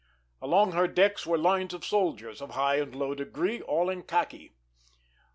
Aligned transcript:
Along 0.41 0.71
her 0.71 0.87
decks 0.87 1.27
were 1.27 1.37
lines 1.37 1.75
of 1.75 1.85
soldiers, 1.85 2.41
of 2.41 2.55
high 2.55 2.77
and 2.77 2.95
low 2.95 3.13
degree, 3.13 3.61
all 3.61 3.87
in 3.87 4.01
khaki. 4.01 4.55